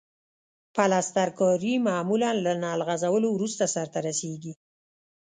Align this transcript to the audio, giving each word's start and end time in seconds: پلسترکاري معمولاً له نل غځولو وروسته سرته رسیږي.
پلسترکاري 0.75 1.73
معمولاً 1.87 2.31
له 2.45 2.53
نل 2.63 2.79
غځولو 2.87 3.29
وروسته 3.33 3.63
سرته 3.75 3.97
رسیږي. 4.07 4.53